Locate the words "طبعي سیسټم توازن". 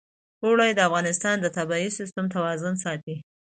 1.57-2.73